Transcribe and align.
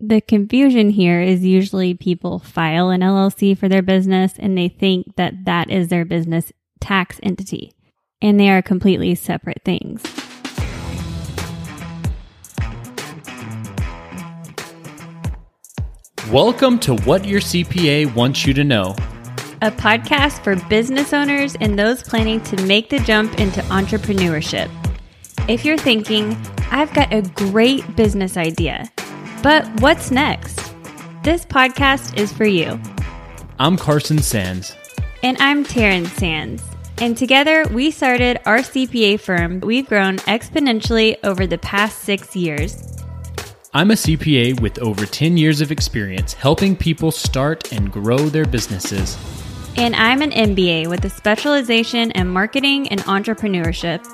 The 0.00 0.20
confusion 0.20 0.90
here 0.90 1.20
is 1.20 1.44
usually 1.44 1.92
people 1.92 2.38
file 2.38 2.90
an 2.90 3.00
LLC 3.00 3.58
for 3.58 3.68
their 3.68 3.82
business 3.82 4.34
and 4.38 4.56
they 4.56 4.68
think 4.68 5.16
that 5.16 5.44
that 5.44 5.72
is 5.72 5.88
their 5.88 6.04
business 6.04 6.52
tax 6.78 7.18
entity, 7.20 7.72
and 8.22 8.38
they 8.38 8.48
are 8.48 8.62
completely 8.62 9.16
separate 9.16 9.60
things. 9.64 10.00
Welcome 16.30 16.78
to 16.78 16.94
What 16.98 17.24
Your 17.24 17.40
CPA 17.40 18.14
Wants 18.14 18.46
You 18.46 18.54
to 18.54 18.62
Know, 18.62 18.94
a 19.62 19.72
podcast 19.72 20.44
for 20.44 20.54
business 20.68 21.12
owners 21.12 21.56
and 21.56 21.76
those 21.76 22.04
planning 22.04 22.40
to 22.42 22.62
make 22.66 22.88
the 22.88 23.00
jump 23.00 23.40
into 23.40 23.62
entrepreneurship. 23.62 24.70
If 25.48 25.64
you're 25.64 25.76
thinking, 25.76 26.36
I've 26.70 26.94
got 26.94 27.12
a 27.12 27.22
great 27.22 27.96
business 27.96 28.36
idea, 28.36 28.88
but 29.42 29.66
what's 29.80 30.10
next? 30.10 30.56
This 31.22 31.44
podcast 31.44 32.16
is 32.16 32.32
for 32.32 32.44
you. 32.46 32.80
I'm 33.58 33.76
Carson 33.76 34.18
Sands. 34.18 34.76
And 35.22 35.36
I'm 35.38 35.64
Taryn 35.64 36.06
Sands. 36.06 36.62
And 36.98 37.16
together 37.16 37.64
we 37.72 37.90
started 37.90 38.40
our 38.46 38.58
CPA 38.58 39.20
firm. 39.20 39.60
We've 39.60 39.88
grown 39.88 40.18
exponentially 40.18 41.16
over 41.22 41.46
the 41.46 41.58
past 41.58 42.00
six 42.00 42.34
years. 42.34 42.82
I'm 43.74 43.90
a 43.90 43.94
CPA 43.94 44.60
with 44.60 44.78
over 44.80 45.06
10 45.06 45.36
years 45.36 45.60
of 45.60 45.70
experience 45.70 46.32
helping 46.32 46.74
people 46.74 47.12
start 47.12 47.72
and 47.72 47.92
grow 47.92 48.18
their 48.18 48.46
businesses. 48.46 49.16
And 49.76 49.94
I'm 49.94 50.22
an 50.22 50.32
MBA 50.32 50.88
with 50.88 51.04
a 51.04 51.10
specialization 51.10 52.10
in 52.12 52.28
marketing 52.28 52.88
and 52.88 53.00
entrepreneurship. 53.02 54.04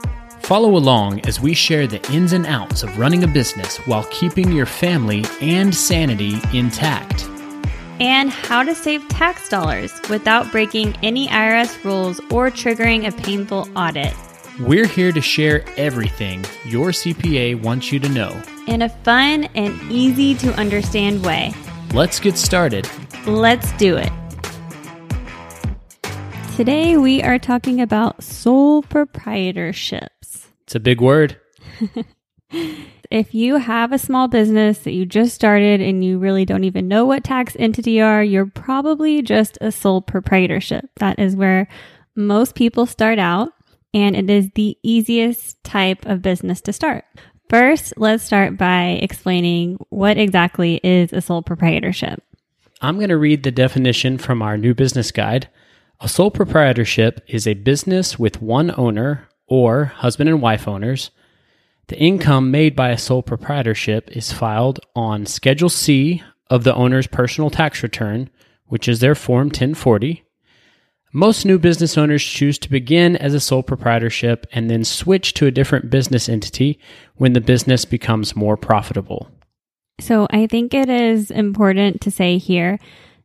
Follow 0.44 0.76
along 0.76 1.20
as 1.26 1.40
we 1.40 1.54
share 1.54 1.86
the 1.86 2.06
ins 2.12 2.34
and 2.34 2.44
outs 2.44 2.82
of 2.82 2.98
running 2.98 3.24
a 3.24 3.26
business 3.26 3.78
while 3.86 4.04
keeping 4.10 4.52
your 4.52 4.66
family 4.66 5.24
and 5.40 5.74
sanity 5.74 6.38
intact. 6.52 7.24
And 7.98 8.28
how 8.28 8.62
to 8.62 8.74
save 8.74 9.08
tax 9.08 9.48
dollars 9.48 9.98
without 10.10 10.52
breaking 10.52 10.96
any 11.02 11.28
IRS 11.28 11.82
rules 11.82 12.20
or 12.30 12.50
triggering 12.50 13.08
a 13.08 13.22
painful 13.22 13.66
audit. 13.74 14.12
We're 14.60 14.86
here 14.86 15.12
to 15.12 15.20
share 15.22 15.64
everything 15.78 16.44
your 16.66 16.90
CPA 16.90 17.62
wants 17.62 17.90
you 17.90 17.98
to 18.00 18.08
know 18.10 18.38
in 18.66 18.82
a 18.82 18.90
fun 18.90 19.44
and 19.54 19.80
easy 19.90 20.34
to 20.34 20.52
understand 20.60 21.24
way. 21.24 21.54
Let's 21.94 22.20
get 22.20 22.36
started. 22.36 22.86
Let's 23.26 23.72
do 23.78 23.96
it. 23.96 24.12
Today 26.54 26.98
we 26.98 27.22
are 27.22 27.38
talking 27.38 27.80
about 27.80 28.22
sole 28.22 28.82
proprietorships. 28.82 30.13
It's 30.74 30.80
a 30.80 30.80
big 30.80 31.00
word. 31.00 31.36
if 33.08 33.32
you 33.32 33.58
have 33.58 33.92
a 33.92 33.98
small 33.98 34.26
business 34.26 34.78
that 34.78 34.90
you 34.90 35.06
just 35.06 35.32
started 35.32 35.80
and 35.80 36.04
you 36.04 36.18
really 36.18 36.44
don't 36.44 36.64
even 36.64 36.88
know 36.88 37.06
what 37.06 37.22
tax 37.22 37.54
entity 37.60 38.00
are, 38.00 38.24
you're 38.24 38.46
probably 38.46 39.22
just 39.22 39.56
a 39.60 39.70
sole 39.70 40.02
proprietorship. 40.02 40.86
That 40.96 41.20
is 41.20 41.36
where 41.36 41.68
most 42.16 42.56
people 42.56 42.86
start 42.86 43.20
out 43.20 43.52
and 43.94 44.16
it 44.16 44.28
is 44.28 44.50
the 44.56 44.76
easiest 44.82 45.62
type 45.62 46.06
of 46.06 46.22
business 46.22 46.60
to 46.62 46.72
start. 46.72 47.04
First, 47.48 47.94
let's 47.96 48.24
start 48.24 48.58
by 48.58 48.98
explaining 49.00 49.76
what 49.90 50.18
exactly 50.18 50.80
is 50.82 51.12
a 51.12 51.20
sole 51.20 51.42
proprietorship. 51.42 52.20
I'm 52.80 52.96
going 52.96 53.10
to 53.10 53.16
read 53.16 53.44
the 53.44 53.52
definition 53.52 54.18
from 54.18 54.42
our 54.42 54.58
new 54.58 54.74
business 54.74 55.12
guide. 55.12 55.48
A 56.00 56.08
sole 56.08 56.32
proprietorship 56.32 57.20
is 57.28 57.46
a 57.46 57.54
business 57.54 58.18
with 58.18 58.42
one 58.42 58.74
owner 58.76 59.28
or 59.46 59.86
husband 59.86 60.28
and 60.28 60.40
wife 60.40 60.66
owners. 60.66 61.10
The 61.88 61.98
income 61.98 62.50
made 62.50 62.74
by 62.74 62.90
a 62.90 62.98
sole 62.98 63.22
proprietorship 63.22 64.16
is 64.16 64.32
filed 64.32 64.80
on 64.96 65.26
Schedule 65.26 65.68
C 65.68 66.22
of 66.48 66.64
the 66.64 66.74
owner's 66.74 67.06
personal 67.06 67.50
tax 67.50 67.82
return, 67.82 68.30
which 68.66 68.88
is 68.88 69.00
their 69.00 69.14
Form 69.14 69.48
1040. 69.48 70.24
Most 71.12 71.44
new 71.44 71.58
business 71.58 71.96
owners 71.96 72.24
choose 72.24 72.58
to 72.58 72.70
begin 72.70 73.16
as 73.16 73.34
a 73.34 73.40
sole 73.40 73.62
proprietorship 73.62 74.46
and 74.52 74.68
then 74.68 74.82
switch 74.82 75.34
to 75.34 75.46
a 75.46 75.52
different 75.52 75.90
business 75.90 76.28
entity 76.28 76.78
when 77.16 77.34
the 77.34 77.40
business 77.40 77.84
becomes 77.84 78.34
more 78.34 78.56
profitable. 78.56 79.30
So, 80.00 80.26
I 80.30 80.48
think 80.48 80.74
it 80.74 80.88
is 80.88 81.30
important 81.30 82.00
to 82.00 82.10
say 82.10 82.38
here 82.38 82.80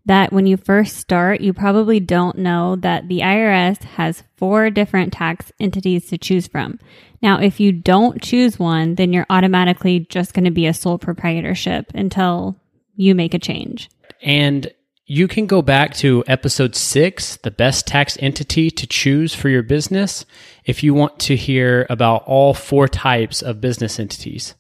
that 0.09 0.33
when 0.33 0.47
you 0.47 0.57
first 0.57 0.97
start, 0.97 1.39
you 1.39 1.53
probably 1.53 1.99
don't 1.99 2.35
know 2.39 2.75
that 2.77 3.07
the 3.07 3.19
IRS 3.19 3.83
has 3.83 4.23
four 4.37 4.71
different 4.71 5.13
tax 5.13 5.51
entities 5.59 6.07
to 6.07 6.17
choose 6.17 6.47
from. 6.47 6.79
Now, 7.21 7.39
if 7.39 7.59
you 7.59 7.71
don't 7.71 8.19
choose 8.19 8.57
one, 8.57 8.95
then 8.95 9.13
you're 9.13 9.27
automatically 9.29 10.07
just 10.09 10.33
going 10.33 10.45
to 10.45 10.51
be 10.51 10.65
a 10.65 10.73
sole 10.73 10.97
proprietorship 10.97 11.91
until 11.93 12.59
you 12.95 13.13
make 13.13 13.35
a 13.35 13.39
change. 13.39 13.87
And 14.23 14.73
you 15.05 15.27
can 15.27 15.45
go 15.45 15.61
back 15.61 15.93
to 15.97 16.23
episode 16.25 16.75
six, 16.75 17.37
the 17.37 17.51
best 17.51 17.85
tax 17.85 18.17
entity 18.19 18.71
to 18.71 18.87
choose 18.87 19.35
for 19.35 19.49
your 19.49 19.61
business, 19.61 20.25
if 20.65 20.81
you 20.81 20.95
want 20.95 21.19
to 21.19 21.35
hear 21.35 21.85
about 21.87 22.23
all 22.25 22.55
four 22.55 22.87
types 22.87 23.43
of 23.43 23.61
business 23.61 23.99
entities. 23.99 24.55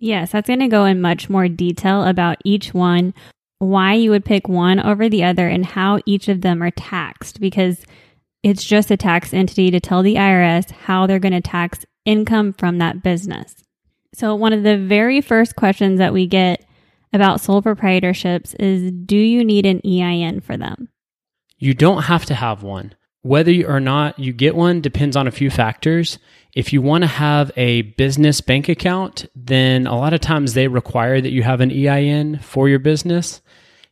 Yes, 0.00 0.32
that's 0.32 0.48
going 0.48 0.58
to 0.58 0.66
go 0.66 0.86
in 0.86 1.00
much 1.00 1.30
more 1.30 1.46
detail 1.46 2.02
about 2.02 2.38
each 2.44 2.74
one, 2.74 3.14
why 3.58 3.94
you 3.94 4.10
would 4.10 4.24
pick 4.24 4.48
one 4.48 4.80
over 4.80 5.08
the 5.08 5.24
other, 5.24 5.48
and 5.48 5.64
how 5.64 6.00
each 6.06 6.28
of 6.28 6.40
them 6.42 6.62
are 6.62 6.70
taxed 6.70 7.40
because 7.40 7.84
it's 8.42 8.64
just 8.64 8.90
a 8.90 8.96
tax 8.96 9.34
entity 9.34 9.70
to 9.70 9.80
tell 9.80 10.02
the 10.02 10.14
IRS 10.14 10.70
how 10.70 11.06
they're 11.06 11.18
going 11.18 11.32
to 11.32 11.40
tax 11.40 11.84
income 12.04 12.52
from 12.52 12.78
that 12.78 13.02
business. 13.02 13.56
So, 14.14 14.34
one 14.34 14.52
of 14.52 14.62
the 14.62 14.78
very 14.78 15.20
first 15.20 15.56
questions 15.56 15.98
that 15.98 16.12
we 16.12 16.26
get 16.26 16.64
about 17.12 17.40
sole 17.40 17.62
proprietorships 17.62 18.54
is 18.58 18.90
do 18.90 19.16
you 19.16 19.44
need 19.44 19.66
an 19.66 19.80
EIN 19.84 20.40
for 20.40 20.56
them? 20.56 20.88
You 21.58 21.74
don't 21.74 22.02
have 22.02 22.26
to 22.26 22.34
have 22.34 22.62
one. 22.62 22.94
Whether 23.28 23.70
or 23.70 23.78
not 23.78 24.18
you 24.18 24.32
get 24.32 24.56
one 24.56 24.80
depends 24.80 25.14
on 25.14 25.26
a 25.26 25.30
few 25.30 25.50
factors. 25.50 26.18
If 26.54 26.72
you 26.72 26.80
want 26.80 27.02
to 27.02 27.08
have 27.08 27.52
a 27.56 27.82
business 27.82 28.40
bank 28.40 28.70
account, 28.70 29.26
then 29.36 29.86
a 29.86 29.98
lot 29.98 30.14
of 30.14 30.22
times 30.22 30.54
they 30.54 30.66
require 30.66 31.20
that 31.20 31.30
you 31.30 31.42
have 31.42 31.60
an 31.60 31.70
EIN 31.70 32.38
for 32.38 32.70
your 32.70 32.78
business. 32.78 33.42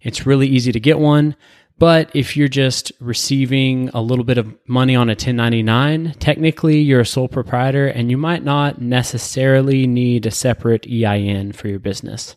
It's 0.01 0.25
really 0.25 0.49
easy 0.49 0.73
to 0.73 0.81
get 0.81 0.99
one. 0.99 1.37
But 1.79 2.11
if 2.17 2.35
you're 2.35 2.49
just 2.49 2.93
receiving 2.99 3.91
a 3.91 4.01
little 4.01 4.25
bit 4.25 4.39
of 4.39 4.57
money 4.67 4.97
on 4.97 5.11
a 5.11 5.13
1099, 5.13 6.15
technically 6.19 6.79
you're 6.79 7.01
a 7.01 7.05
sole 7.05 7.29
proprietor 7.29 7.89
and 7.89 8.11
you 8.11 8.17
might 8.17 8.43
not 8.43 8.81
necessarily 8.81 9.87
need 9.87 10.25
a 10.25 10.31
separate 10.31 10.87
EIN 10.87 11.53
for 11.53 11.69
your 11.69 11.79
business. 11.79 12.37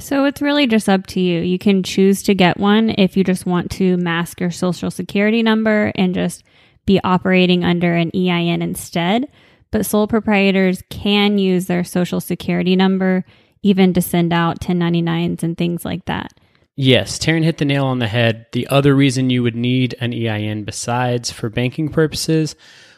So 0.00 0.24
it's 0.24 0.42
really 0.42 0.66
just 0.66 0.88
up 0.88 1.06
to 1.08 1.20
you. 1.20 1.40
You 1.40 1.58
can 1.58 1.82
choose 1.82 2.22
to 2.24 2.34
get 2.34 2.58
one 2.58 2.90
if 2.98 3.16
you 3.16 3.24
just 3.24 3.46
want 3.46 3.70
to 3.72 3.96
mask 3.98 4.40
your 4.40 4.50
social 4.50 4.90
security 4.90 5.42
number 5.42 5.92
and 5.94 6.14
just 6.14 6.42
be 6.86 7.00
operating 7.04 7.64
under 7.64 7.94
an 7.94 8.10
EIN 8.14 8.62
instead. 8.62 9.28
But 9.70 9.86
sole 9.86 10.08
proprietors 10.08 10.82
can 10.90 11.38
use 11.38 11.66
their 11.66 11.84
social 11.84 12.20
security 12.20 12.74
number 12.74 13.24
even 13.62 13.92
to 13.94 14.02
send 14.02 14.32
out 14.32 14.60
1099s 14.60 15.42
and 15.42 15.56
things 15.56 15.84
like 15.84 16.06
that. 16.06 16.32
Yes, 16.76 17.18
Taryn 17.18 17.44
hit 17.44 17.58
the 17.58 17.64
nail 17.64 17.84
on 17.84 17.98
the 17.98 18.08
head. 18.08 18.46
The 18.52 18.66
other 18.68 18.94
reason 18.94 19.28
you 19.28 19.42
would 19.42 19.54
need 19.54 19.94
an 20.00 20.14
EIN 20.14 20.64
besides 20.64 21.30
for 21.30 21.50
banking 21.50 21.90
purposes 21.90 22.56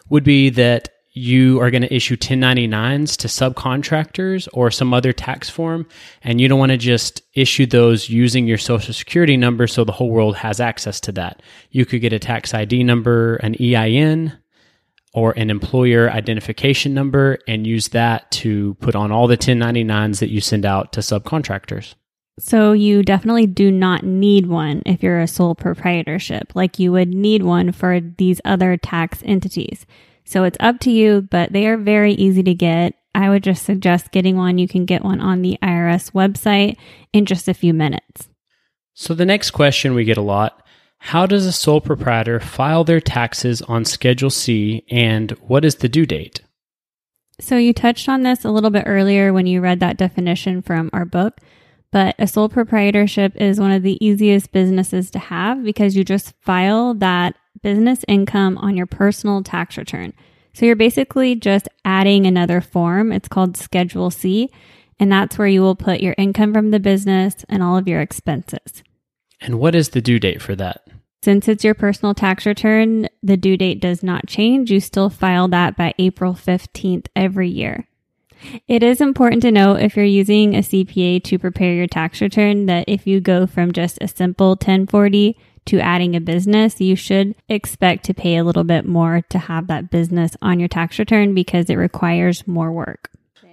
would 0.08 0.24
be 0.24 0.50
that 0.50 0.88
you 1.14 1.60
are 1.60 1.70
going 1.70 1.82
to 1.82 1.94
issue 1.94 2.16
1099s 2.16 3.16
to 3.18 3.28
subcontractors 3.28 4.48
or 4.52 4.70
some 4.70 4.94
other 4.94 5.12
tax 5.12 5.50
form, 5.50 5.86
and 6.22 6.40
you 6.40 6.48
don't 6.48 6.58
want 6.58 6.72
to 6.72 6.78
just 6.78 7.22
issue 7.34 7.66
those 7.66 8.08
using 8.08 8.46
your 8.46 8.58
social 8.58 8.94
security 8.94 9.36
number 9.36 9.66
so 9.66 9.84
the 9.84 9.92
whole 9.92 10.10
world 10.10 10.36
has 10.36 10.58
access 10.58 11.00
to 11.00 11.12
that. 11.12 11.42
You 11.70 11.84
could 11.84 12.00
get 12.00 12.14
a 12.14 12.18
tax 12.18 12.54
ID 12.54 12.82
number, 12.84 13.36
an 13.36 13.54
EIN, 13.60 14.38
or 15.14 15.32
an 15.32 15.50
employer 15.50 16.10
identification 16.10 16.94
number 16.94 17.38
and 17.46 17.66
use 17.66 17.88
that 17.88 18.30
to 18.30 18.74
put 18.74 18.94
on 18.94 19.12
all 19.12 19.26
the 19.26 19.36
1099s 19.36 20.20
that 20.20 20.30
you 20.30 20.40
send 20.40 20.64
out 20.64 20.92
to 20.94 21.00
subcontractors. 21.00 21.94
So 22.38 22.72
you 22.72 23.02
definitely 23.02 23.46
do 23.46 23.70
not 23.70 24.04
need 24.04 24.46
one 24.46 24.82
if 24.86 25.02
you're 25.02 25.20
a 25.20 25.28
sole 25.28 25.54
proprietorship, 25.54 26.52
like 26.54 26.78
you 26.78 26.90
would 26.92 27.12
need 27.12 27.42
one 27.42 27.72
for 27.72 28.00
these 28.00 28.40
other 28.46 28.78
tax 28.78 29.18
entities. 29.22 29.84
So 30.24 30.44
it's 30.44 30.56
up 30.60 30.80
to 30.80 30.90
you, 30.90 31.22
but 31.30 31.52
they 31.52 31.66
are 31.66 31.76
very 31.76 32.12
easy 32.14 32.42
to 32.42 32.54
get. 32.54 32.94
I 33.14 33.28
would 33.28 33.42
just 33.42 33.64
suggest 33.64 34.12
getting 34.12 34.36
one. 34.36 34.58
You 34.58 34.68
can 34.68 34.86
get 34.86 35.04
one 35.04 35.20
on 35.20 35.42
the 35.42 35.58
IRS 35.62 36.12
website 36.12 36.76
in 37.12 37.26
just 37.26 37.48
a 37.48 37.54
few 37.54 37.74
minutes. 37.74 38.28
So 38.94 39.14
the 39.14 39.26
next 39.26 39.50
question 39.50 39.94
we 39.94 40.04
get 40.04 40.16
a 40.16 40.22
lot 40.22 40.62
how 41.04 41.26
does 41.26 41.46
a 41.46 41.52
sole 41.52 41.80
proprietor 41.80 42.38
file 42.38 42.84
their 42.84 43.00
taxes 43.00 43.60
on 43.62 43.84
Schedule 43.84 44.30
C 44.30 44.84
and 44.88 45.32
what 45.42 45.64
is 45.64 45.74
the 45.74 45.88
due 45.88 46.06
date? 46.06 46.42
So 47.40 47.56
you 47.56 47.72
touched 47.72 48.08
on 48.08 48.22
this 48.22 48.44
a 48.44 48.52
little 48.52 48.70
bit 48.70 48.84
earlier 48.86 49.32
when 49.32 49.48
you 49.48 49.60
read 49.60 49.80
that 49.80 49.96
definition 49.96 50.62
from 50.62 50.90
our 50.92 51.04
book, 51.04 51.40
but 51.90 52.14
a 52.20 52.28
sole 52.28 52.48
proprietorship 52.48 53.34
is 53.34 53.58
one 53.58 53.72
of 53.72 53.82
the 53.82 54.02
easiest 54.04 54.52
businesses 54.52 55.10
to 55.10 55.18
have 55.18 55.64
because 55.64 55.96
you 55.96 56.04
just 56.04 56.34
file 56.40 56.94
that 56.94 57.34
business 57.62 58.04
income 58.08 58.58
on 58.58 58.76
your 58.76 58.86
personal 58.86 59.42
tax 59.42 59.76
return. 59.76 60.12
So 60.54 60.66
you're 60.66 60.76
basically 60.76 61.34
just 61.34 61.68
adding 61.84 62.26
another 62.26 62.60
form. 62.60 63.12
It's 63.12 63.28
called 63.28 63.56
Schedule 63.56 64.10
C. 64.10 64.50
And 64.98 65.10
that's 65.10 65.38
where 65.38 65.48
you 65.48 65.62
will 65.62 65.74
put 65.74 66.00
your 66.00 66.14
income 66.18 66.52
from 66.52 66.70
the 66.70 66.80
business 66.80 67.44
and 67.48 67.62
all 67.62 67.76
of 67.76 67.88
your 67.88 68.00
expenses. 68.00 68.82
And 69.40 69.58
what 69.58 69.74
is 69.74 69.90
the 69.90 70.00
due 70.00 70.20
date 70.20 70.40
for 70.40 70.54
that? 70.56 70.86
Since 71.22 71.48
it's 71.48 71.64
your 71.64 71.74
personal 71.74 72.14
tax 72.14 72.46
return, 72.46 73.08
the 73.22 73.36
due 73.36 73.56
date 73.56 73.80
does 73.80 74.02
not 74.02 74.26
change. 74.26 74.70
You 74.70 74.80
still 74.80 75.08
file 75.08 75.48
that 75.48 75.76
by 75.76 75.94
April 75.98 76.34
15th 76.34 77.06
every 77.14 77.48
year. 77.48 77.86
It 78.66 78.82
is 78.82 79.00
important 79.00 79.42
to 79.42 79.52
know 79.52 79.74
if 79.74 79.96
you're 79.96 80.04
using 80.04 80.54
a 80.54 80.60
CPA 80.62 81.22
to 81.24 81.38
prepare 81.38 81.74
your 81.74 81.86
tax 81.86 82.20
return 82.20 82.66
that 82.66 82.84
if 82.88 83.06
you 83.06 83.20
go 83.20 83.46
from 83.46 83.72
just 83.72 83.98
a 84.00 84.08
simple 84.08 84.50
1040 84.50 85.38
to 85.66 85.78
adding 85.78 86.16
a 86.16 86.20
business, 86.20 86.80
you 86.80 86.96
should 86.96 87.34
expect 87.48 88.04
to 88.04 88.14
pay 88.14 88.36
a 88.36 88.44
little 88.44 88.64
bit 88.64 88.86
more 88.86 89.22
to 89.30 89.38
have 89.38 89.68
that 89.68 89.90
business 89.90 90.36
on 90.42 90.58
your 90.58 90.68
tax 90.68 90.98
return 90.98 91.34
because 91.34 91.70
it 91.70 91.76
requires 91.76 92.46
more 92.46 92.72
work. 92.72 93.10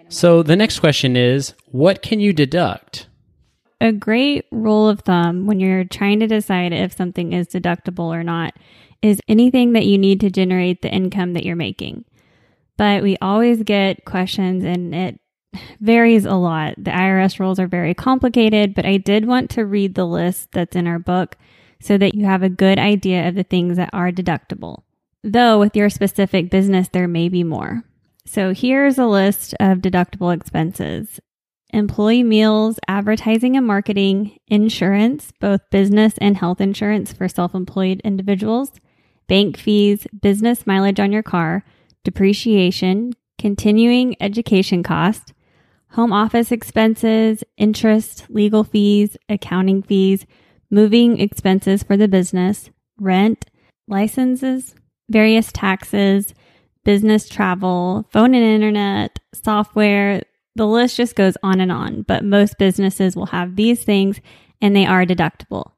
So 0.10 0.42
the 0.42 0.56
next 0.56 0.80
question 0.80 1.16
is 1.16 1.54
what 1.68 2.02
can 2.02 2.20
you 2.20 2.34
deduct? 2.34 3.08
A 3.80 3.92
great 3.92 4.46
rule 4.52 4.90
of 4.90 5.02
thumb 5.02 5.46
when 5.46 5.60
you're 5.60 5.86
trying 5.86 6.20
to 6.20 6.28
decide 6.28 6.74
if 6.74 6.96
something 6.96 7.32
is 7.32 7.48
deductible 7.48 8.14
or 8.14 8.24
not 8.24 8.54
is 9.02 9.22
anything 9.28 9.74
that 9.74 9.86
you 9.86 9.98
need 9.98 10.20
to 10.20 10.30
generate 10.30 10.82
the 10.82 10.92
income 10.92 11.34
that 11.34 11.46
you're 11.46 11.56
making. 11.56 12.04
But 12.76 13.04
we 13.04 13.18
always 13.22 13.64
get 13.64 14.04
questions 14.06 14.66
and 14.66 14.94
it 14.94 15.20
varies 15.80 16.26
a 16.26 16.36
lot. 16.36 16.76
The 16.78 16.92
IRS 16.92 17.40
rules 17.40 17.60
are 17.60 17.68
very 17.68 17.94
complicated, 17.94 18.74
but 18.74 18.86
I 18.86 18.98
did 18.98 19.26
want 19.26 19.50
to 19.52 19.66
read 19.66 19.96
the 19.96 20.06
list 20.06 20.50
that's 20.52 20.76
in 20.76 20.88
our 20.88 21.00
book 21.00 21.38
so 21.82 21.98
that 21.98 22.16
you 22.16 22.26
have 22.26 22.44
a 22.44 22.50
good 22.50 22.78
idea 22.78 23.28
of 23.28 23.36
the 23.36 23.44
things 23.44 23.78
that 23.78 23.90
are 23.94 24.12
deductible. 24.12 24.84
Though 25.24 25.60
with 25.60 25.76
your 25.76 25.90
specific 25.90 26.50
business, 26.50 26.88
there 26.90 27.08
may 27.08 27.30
be 27.30 27.44
more. 27.44 27.84
So 28.26 28.54
here's 28.54 28.98
a 28.98 29.06
list 29.08 29.54
of 29.60 29.80
deductible 29.80 30.34
expenses 30.34 31.20
employee 31.72 32.24
meals, 32.24 32.80
advertising 32.88 33.56
and 33.56 33.66
marketing, 33.66 34.38
insurance, 34.48 35.32
both 35.40 35.70
business 35.70 36.16
and 36.20 36.38
health 36.38 36.60
insurance 36.60 37.14
for 37.14 37.28
self 37.28 37.54
employed 37.54 38.02
individuals, 38.04 38.72
bank 39.28 39.58
fees, 39.58 40.08
business 40.22 40.66
mileage 40.66 41.00
on 41.00 41.12
your 41.12 41.24
car, 41.24 41.64
depreciation, 42.04 43.14
continuing 43.38 44.16
education 44.20 44.84
cost, 44.84 45.34
home 45.92 46.14
office 46.14 46.52
expenses, 46.52 47.44
interest, 47.58 48.26
legal 48.30 48.64
fees, 48.64 49.18
accounting 49.28 49.82
fees, 49.82 50.26
moving 50.72 51.20
expenses 51.20 51.84
for 51.84 51.98
the 51.98 52.08
business, 52.08 52.70
rent, 53.00 53.46
licenses, 53.88 54.76
various 55.10 55.52
taxes, 55.52 56.34
business 56.84 57.28
travel, 57.28 58.08
phone 58.12 58.34
and 58.34 58.44
internet, 58.44 59.20
software. 59.34 60.24
The 60.56 60.68
list 60.68 60.98
just 60.98 61.16
goes 61.16 61.38
on 61.44 61.62
and 61.62 61.72
on, 61.72 62.04
but 62.04 62.24
most 62.24 62.58
businesses 62.58 63.16
will 63.16 63.28
have 63.28 63.56
these 63.56 63.84
things 63.84 64.20
and 64.62 64.76
they 64.76 64.86
are 64.86 65.06
deductible. 65.06 65.72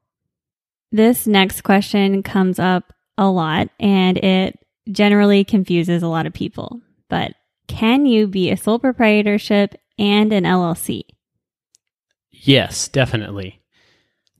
This 0.90 1.26
next 1.26 1.62
question 1.62 2.22
comes 2.22 2.58
up 2.58 2.92
a 3.16 3.28
lot 3.28 3.68
and 3.80 4.18
it 4.18 4.58
generally 4.90 5.44
confuses 5.44 6.02
a 6.02 6.08
lot 6.08 6.26
of 6.26 6.32
people. 6.32 6.80
But 7.08 7.34
can 7.66 8.06
you 8.06 8.26
be 8.26 8.50
a 8.50 8.56
sole 8.56 8.78
proprietorship 8.78 9.74
and 9.98 10.32
an 10.32 10.44
LLC? 10.44 11.04
Yes, 12.30 12.88
definitely. 12.88 13.61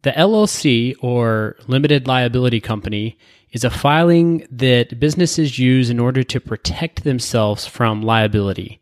The 0.03 0.11
LLC 0.11 0.97
or 1.01 1.57
limited 1.69 2.09
liability 2.09 2.61
company 2.61 3.17
is 3.53 3.63
a 3.63 3.71
filing 3.71 4.47
that 4.51 4.99
businesses 4.99 5.59
use 5.59 5.91
in 5.91 6.01
order 6.01 6.25
to 6.25 6.41
protect 6.41 7.05
themselves 7.05 7.67
from 7.67 8.03
liability. 8.03 8.81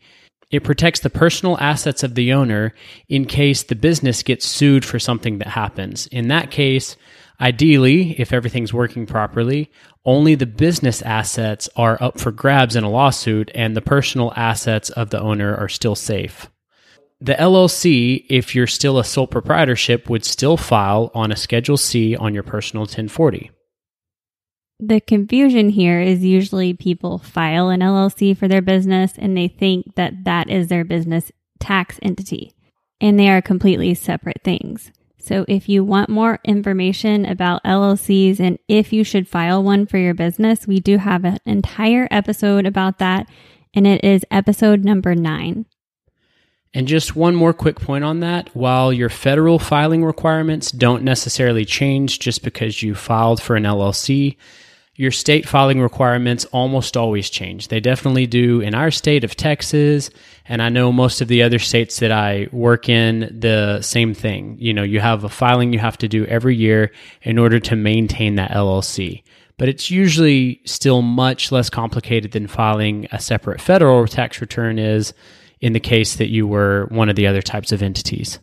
It 0.50 0.64
protects 0.64 1.00
the 1.00 1.10
personal 1.10 1.58
assets 1.58 2.02
of 2.02 2.14
the 2.14 2.32
owner 2.32 2.74
in 3.08 3.26
case 3.26 3.62
the 3.62 3.74
business 3.74 4.22
gets 4.22 4.46
sued 4.46 4.84
for 4.84 4.98
something 4.98 5.38
that 5.38 5.48
happens. 5.48 6.06
In 6.06 6.28
that 6.28 6.50
case, 6.50 6.96
ideally, 7.40 8.18
if 8.18 8.32
everything's 8.32 8.72
working 8.72 9.06
properly, 9.06 9.70
only 10.04 10.34
the 10.34 10.46
business 10.46 11.02
assets 11.02 11.68
are 11.76 12.02
up 12.02 12.18
for 12.18 12.32
grabs 12.32 12.76
in 12.76 12.82
a 12.82 12.90
lawsuit 12.90 13.50
and 13.54 13.76
the 13.76 13.82
personal 13.82 14.32
assets 14.36 14.90
of 14.90 15.10
the 15.10 15.20
owner 15.20 15.54
are 15.54 15.68
still 15.68 15.94
safe. 15.94 16.48
The 17.22 17.34
LLC, 17.34 18.24
if 18.30 18.54
you're 18.54 18.66
still 18.66 18.98
a 18.98 19.04
sole 19.04 19.26
proprietorship, 19.26 20.08
would 20.08 20.24
still 20.24 20.56
file 20.56 21.10
on 21.14 21.30
a 21.30 21.36
Schedule 21.36 21.76
C 21.76 22.16
on 22.16 22.32
your 22.32 22.42
personal 22.42 22.82
1040. 22.82 23.50
The 24.78 25.02
confusion 25.02 25.68
here 25.68 26.00
is 26.00 26.24
usually 26.24 26.72
people 26.72 27.18
file 27.18 27.68
an 27.68 27.80
LLC 27.80 28.34
for 28.34 28.48
their 28.48 28.62
business 28.62 29.12
and 29.18 29.36
they 29.36 29.48
think 29.48 29.94
that 29.96 30.24
that 30.24 30.48
is 30.48 30.68
their 30.68 30.84
business 30.84 31.30
tax 31.58 31.98
entity, 32.00 32.54
and 33.02 33.18
they 33.20 33.28
are 33.28 33.42
completely 33.42 33.92
separate 33.92 34.40
things. 34.42 34.90
So 35.18 35.44
if 35.46 35.68
you 35.68 35.84
want 35.84 36.08
more 36.08 36.38
information 36.44 37.26
about 37.26 37.62
LLCs 37.64 38.40
and 38.40 38.58
if 38.68 38.94
you 38.94 39.04
should 39.04 39.28
file 39.28 39.62
one 39.62 39.84
for 39.84 39.98
your 39.98 40.14
business, 40.14 40.66
we 40.66 40.80
do 40.80 40.96
have 40.96 41.26
an 41.26 41.38
entire 41.44 42.08
episode 42.10 42.64
about 42.64 42.98
that, 42.98 43.28
and 43.74 43.86
it 43.86 44.02
is 44.02 44.24
episode 44.30 44.82
number 44.82 45.14
nine. 45.14 45.66
And 46.72 46.86
just 46.86 47.16
one 47.16 47.34
more 47.34 47.52
quick 47.52 47.80
point 47.80 48.04
on 48.04 48.20
that. 48.20 48.54
While 48.54 48.92
your 48.92 49.08
federal 49.08 49.58
filing 49.58 50.04
requirements 50.04 50.70
don't 50.70 51.02
necessarily 51.02 51.64
change 51.64 52.20
just 52.20 52.44
because 52.44 52.82
you 52.82 52.94
filed 52.94 53.42
for 53.42 53.56
an 53.56 53.64
LLC, 53.64 54.36
your 54.94 55.10
state 55.10 55.48
filing 55.48 55.80
requirements 55.80 56.44
almost 56.52 56.94
always 56.96 57.30
change. 57.30 57.68
They 57.68 57.80
definitely 57.80 58.26
do 58.26 58.60
in 58.60 58.74
our 58.74 58.90
state 58.90 59.24
of 59.24 59.34
Texas, 59.34 60.10
and 60.44 60.60
I 60.60 60.68
know 60.68 60.92
most 60.92 61.22
of 61.22 61.28
the 61.28 61.42
other 61.42 61.58
states 61.58 62.00
that 62.00 62.12
I 62.12 62.48
work 62.52 62.88
in, 62.88 63.34
the 63.40 63.80
same 63.80 64.12
thing. 64.12 64.58
You 64.60 64.74
know, 64.74 64.82
you 64.82 65.00
have 65.00 65.24
a 65.24 65.30
filing 65.30 65.72
you 65.72 65.78
have 65.78 65.96
to 65.98 66.08
do 66.08 66.26
every 66.26 66.54
year 66.54 66.92
in 67.22 67.38
order 67.38 67.58
to 67.60 67.76
maintain 67.76 68.34
that 68.34 68.50
LLC. 68.50 69.22
But 69.56 69.70
it's 69.70 69.90
usually 69.90 70.60
still 70.66 71.02
much 71.02 71.50
less 71.50 71.70
complicated 71.70 72.32
than 72.32 72.46
filing 72.46 73.08
a 73.10 73.18
separate 73.18 73.60
federal 73.60 74.06
tax 74.06 74.40
return 74.42 74.78
is 74.78 75.14
in 75.60 75.72
the 75.72 75.80
case 75.80 76.16
that 76.16 76.30
you 76.30 76.46
were 76.46 76.86
one 76.90 77.08
of 77.08 77.16
the 77.16 77.26
other 77.26 77.42
types 77.42 77.72
of 77.72 77.82
entities? 77.82 78.38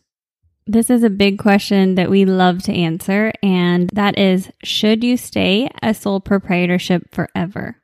This 0.65 0.89
is 0.89 1.03
a 1.03 1.09
big 1.09 1.39
question 1.39 1.95
that 1.95 2.09
we 2.09 2.25
love 2.25 2.61
to 2.63 2.73
answer, 2.73 3.31
and 3.41 3.89
that 3.93 4.19
is 4.19 4.51
should 4.63 5.03
you 5.03 5.15
stay 5.15 5.69
a 5.81 5.93
sole 5.93 6.19
proprietorship 6.19 7.03
forever? 7.13 7.81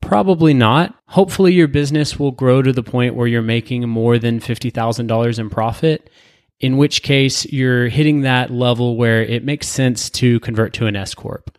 Probably 0.00 0.54
not. 0.54 0.94
Hopefully, 1.08 1.52
your 1.52 1.68
business 1.68 2.18
will 2.18 2.30
grow 2.30 2.62
to 2.62 2.72
the 2.72 2.82
point 2.82 3.14
where 3.14 3.26
you're 3.26 3.42
making 3.42 3.88
more 3.88 4.18
than 4.18 4.40
$50,000 4.40 5.38
in 5.38 5.50
profit, 5.50 6.10
in 6.60 6.78
which 6.78 7.02
case 7.02 7.44
you're 7.46 7.88
hitting 7.88 8.22
that 8.22 8.50
level 8.50 8.96
where 8.96 9.22
it 9.22 9.44
makes 9.44 9.66
sense 9.66 10.08
to 10.10 10.40
convert 10.40 10.72
to 10.74 10.86
an 10.86 10.96
S 10.96 11.14
Corp. 11.14 11.56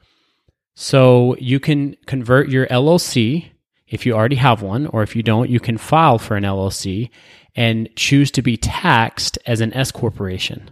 So 0.75 1.36
you 1.39 1.60
can 1.60 1.96
convert 2.06 2.50
your 2.50 2.68
LLC 2.68 3.51
if 3.88 4.06
you 4.06 4.13
already 4.13 4.36
have 4.38 4.62
one, 4.62 4.88
or 4.88 5.04
if 5.04 5.15
you 5.15 5.24
don't, 5.24 5.50
you 5.50 5.60
can 5.60 5.77
file 5.77 6.18
for 6.18 6.36
an 6.36 6.44
LLC 6.44 7.10
and 7.56 7.89
choose 7.96 8.32
to 8.32 8.42
be 8.42 8.58
taxed 8.58 9.38
as 9.46 9.62
an 9.62 9.74
S 9.74 9.92
corporation. 9.92 10.72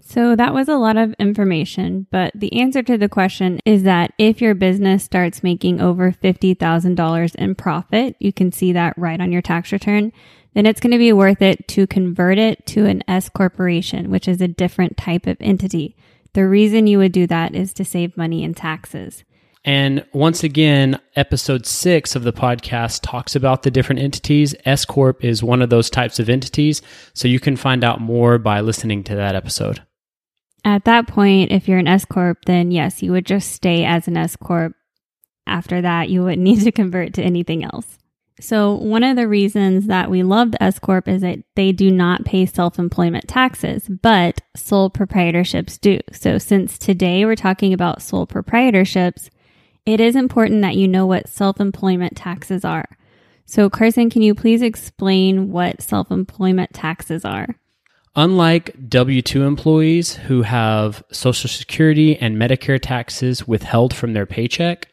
So 0.00 0.36
that 0.36 0.54
was 0.54 0.68
a 0.68 0.78
lot 0.78 0.96
of 0.96 1.14
information, 1.18 2.06
but 2.10 2.32
the 2.34 2.60
answer 2.60 2.82
to 2.82 2.96
the 2.96 3.08
question 3.08 3.60
is 3.66 3.82
that 3.82 4.12
if 4.16 4.40
your 4.40 4.54
business 4.54 5.04
starts 5.04 5.42
making 5.42 5.80
over 5.80 6.12
$50,000 6.12 7.34
in 7.34 7.54
profit, 7.54 8.16
you 8.18 8.32
can 8.32 8.50
see 8.50 8.72
that 8.72 8.96
right 8.96 9.20
on 9.20 9.32
your 9.32 9.42
tax 9.42 9.70
return, 9.70 10.12
then 10.54 10.66
it's 10.66 10.80
going 10.80 10.92
to 10.92 10.98
be 10.98 11.12
worth 11.12 11.42
it 11.42 11.68
to 11.68 11.86
convert 11.86 12.38
it 12.38 12.64
to 12.66 12.86
an 12.86 13.02
S 13.06 13.28
corporation, 13.28 14.10
which 14.10 14.26
is 14.28 14.40
a 14.40 14.48
different 14.48 14.96
type 14.96 15.26
of 15.26 15.36
entity. 15.40 15.96
The 16.32 16.46
reason 16.48 16.86
you 16.86 16.98
would 16.98 17.12
do 17.12 17.26
that 17.26 17.54
is 17.54 17.72
to 17.74 17.84
save 17.84 18.16
money 18.16 18.44
in 18.44 18.54
taxes. 18.54 19.24
And 19.68 20.02
once 20.14 20.44
again, 20.44 20.98
episode 21.14 21.66
six 21.66 22.16
of 22.16 22.22
the 22.22 22.32
podcast 22.32 23.00
talks 23.02 23.36
about 23.36 23.64
the 23.64 23.70
different 23.70 24.00
entities. 24.00 24.54
S 24.64 24.86
Corp 24.86 25.22
is 25.22 25.42
one 25.42 25.60
of 25.60 25.68
those 25.68 25.90
types 25.90 26.18
of 26.18 26.30
entities. 26.30 26.80
So 27.12 27.28
you 27.28 27.38
can 27.38 27.54
find 27.54 27.84
out 27.84 28.00
more 28.00 28.38
by 28.38 28.62
listening 28.62 29.04
to 29.04 29.16
that 29.16 29.34
episode. 29.34 29.82
At 30.64 30.86
that 30.86 31.06
point, 31.06 31.52
if 31.52 31.68
you're 31.68 31.76
an 31.76 31.86
S 31.86 32.06
Corp, 32.06 32.46
then 32.46 32.70
yes, 32.70 33.02
you 33.02 33.12
would 33.12 33.26
just 33.26 33.52
stay 33.52 33.84
as 33.84 34.08
an 34.08 34.16
S 34.16 34.36
Corp. 34.36 34.72
After 35.46 35.82
that, 35.82 36.08
you 36.08 36.24
wouldn't 36.24 36.40
need 36.42 36.62
to 36.62 36.72
convert 36.72 37.12
to 37.14 37.22
anything 37.22 37.62
else. 37.62 37.98
So, 38.40 38.72
one 38.72 39.04
of 39.04 39.16
the 39.16 39.28
reasons 39.28 39.86
that 39.88 40.10
we 40.10 40.22
love 40.22 40.52
the 40.52 40.62
S 40.62 40.78
Corp 40.78 41.08
is 41.08 41.20
that 41.20 41.40
they 41.56 41.72
do 41.72 41.90
not 41.90 42.24
pay 42.24 42.46
self 42.46 42.78
employment 42.78 43.28
taxes, 43.28 43.86
but 43.86 44.40
sole 44.56 44.88
proprietorships 44.88 45.78
do. 45.78 45.98
So, 46.10 46.38
since 46.38 46.78
today 46.78 47.26
we're 47.26 47.36
talking 47.36 47.74
about 47.74 48.00
sole 48.00 48.26
proprietorships, 48.26 49.28
it 49.88 50.00
is 50.00 50.14
important 50.14 50.60
that 50.60 50.76
you 50.76 50.86
know 50.86 51.06
what 51.06 51.28
self 51.28 51.60
employment 51.60 52.14
taxes 52.14 52.62
are. 52.62 52.98
So, 53.46 53.70
Carson, 53.70 54.10
can 54.10 54.20
you 54.20 54.34
please 54.34 54.60
explain 54.60 55.50
what 55.50 55.80
self 55.80 56.10
employment 56.10 56.74
taxes 56.74 57.24
are? 57.24 57.56
Unlike 58.14 58.90
W 58.90 59.22
2 59.22 59.44
employees 59.44 60.16
who 60.16 60.42
have 60.42 61.02
Social 61.10 61.48
Security 61.48 62.18
and 62.18 62.36
Medicare 62.36 62.78
taxes 62.80 63.48
withheld 63.48 63.94
from 63.94 64.12
their 64.12 64.26
paycheck, 64.26 64.88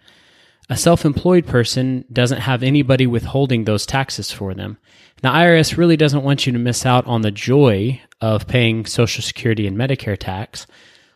A 0.69 0.77
self 0.77 1.03
employed 1.03 1.45
person 1.45 2.05
doesn't 2.11 2.41
have 2.41 2.63
anybody 2.63 3.05
withholding 3.05 3.65
those 3.65 3.85
taxes 3.85 4.31
for 4.31 4.53
them. 4.53 4.77
The 5.21 5.27
IRS 5.27 5.75
really 5.75 5.97
doesn't 5.97 6.23
want 6.23 6.45
you 6.45 6.53
to 6.53 6.59
miss 6.59 6.85
out 6.85 7.05
on 7.05 7.21
the 7.21 7.31
joy 7.31 8.01
of 8.21 8.47
paying 8.47 8.85
Social 8.85 9.21
Security 9.21 9.67
and 9.67 9.77
Medicare 9.77 10.17
tax, 10.17 10.65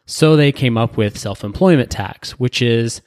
so 0.05 0.35
they 0.35 0.51
came 0.51 0.77
up 0.77 0.97
with 0.97 1.17
self 1.17 1.45
employment 1.45 1.89
tax, 1.89 2.31
which 2.31 2.61
is 2.61 3.01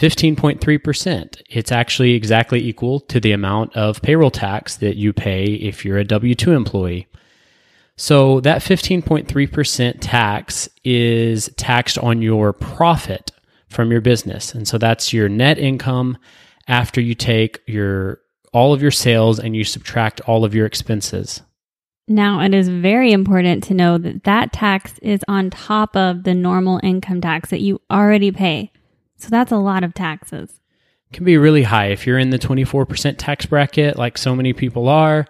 15.3%. 0.00 1.42
It's 1.50 1.70
actually 1.70 2.12
exactly 2.12 2.58
equal 2.58 3.00
to 3.00 3.20
the 3.20 3.32
amount 3.32 3.76
of 3.76 4.00
payroll 4.00 4.30
tax 4.30 4.76
that 4.76 4.96
you 4.96 5.12
pay 5.12 5.44
if 5.44 5.84
you're 5.84 5.98
a 5.98 6.04
W 6.04 6.34
2 6.34 6.52
employee. 6.52 7.06
So 7.96 8.40
that 8.40 8.62
15.3% 8.62 9.98
tax 10.00 10.70
is 10.84 11.50
taxed 11.58 11.98
on 11.98 12.22
your 12.22 12.54
profit 12.54 13.30
from 13.68 13.92
your 13.92 14.00
business. 14.00 14.54
And 14.54 14.66
so 14.66 14.78
that's 14.78 15.12
your 15.12 15.28
net 15.28 15.58
income 15.58 16.16
after 16.66 17.02
you 17.02 17.14
take 17.14 17.60
your 17.66 18.22
all 18.54 18.72
of 18.72 18.80
your 18.80 18.90
sales 18.90 19.38
and 19.38 19.54
you 19.54 19.64
subtract 19.64 20.22
all 20.22 20.46
of 20.46 20.54
your 20.54 20.64
expenses. 20.64 21.42
Now, 22.08 22.40
it 22.40 22.54
is 22.54 22.70
very 22.70 23.12
important 23.12 23.62
to 23.64 23.74
know 23.74 23.98
that 23.98 24.24
that 24.24 24.54
tax 24.54 24.98
is 25.00 25.20
on 25.28 25.50
top 25.50 25.94
of 25.94 26.24
the 26.24 26.34
normal 26.34 26.80
income 26.82 27.20
tax 27.20 27.50
that 27.50 27.60
you 27.60 27.82
already 27.90 28.32
pay. 28.32 28.72
So 29.20 29.28
that's 29.28 29.52
a 29.52 29.56
lot 29.56 29.84
of 29.84 29.94
taxes. 29.94 30.60
Can 31.12 31.24
be 31.24 31.36
really 31.36 31.64
high 31.64 31.86
if 31.86 32.06
you're 32.06 32.18
in 32.18 32.30
the 32.30 32.38
24% 32.38 33.16
tax 33.18 33.46
bracket 33.46 33.96
like 33.96 34.16
so 34.16 34.34
many 34.34 34.52
people 34.52 34.88
are 34.88 35.26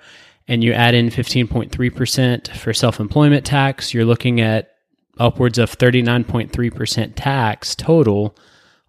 and 0.47 0.63
you 0.63 0.73
add 0.73 0.95
in 0.95 1.11
15.3% 1.11 2.57
for 2.57 2.73
self-employment 2.73 3.47
tax, 3.47 3.95
you're 3.95 4.05
looking 4.05 4.41
at 4.41 4.73
upwards 5.19 5.59
of 5.59 5.77
39.3% 5.77 7.13
tax 7.15 7.75
total 7.75 8.37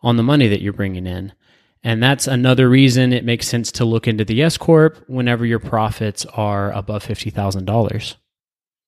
on 0.02 0.18
the 0.18 0.24
money 0.24 0.48
that 0.48 0.62
you're 0.62 0.74
bringing 0.74 1.06
in. 1.06 1.34
And 1.84 2.02
that's 2.02 2.28
another 2.28 2.70
reason 2.70 3.14
it 3.14 3.26
makes 3.26 3.48
sense 3.48 3.72
to 3.74 3.86
look 3.86 4.08
into 4.08 4.26
the 4.26 4.42
S 4.42 4.58
Corp 4.58 5.04
whenever 5.08 5.46
your 5.46 5.60
profits 5.60 6.26
are 6.26 6.72
above 6.72 7.06
$50,000. 7.06 8.16